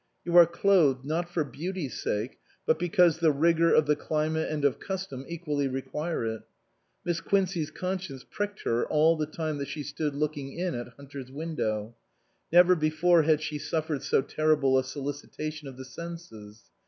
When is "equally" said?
5.27-5.67